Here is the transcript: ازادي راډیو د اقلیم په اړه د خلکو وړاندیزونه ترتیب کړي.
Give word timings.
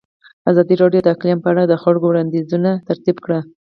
ازادي 0.51 0.75
راډیو 0.81 1.01
د 1.03 1.07
اقلیم 1.15 1.39
په 1.41 1.49
اړه 1.51 1.63
د 1.65 1.73
خلکو 1.83 2.05
وړاندیزونه 2.09 2.71
ترتیب 2.87 3.17
کړي. 3.25 3.39